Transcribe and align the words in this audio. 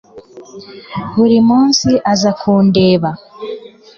Buri 1.15 1.37
munsi 1.49 1.89
aza 2.11 2.31
kundeba 2.39 3.09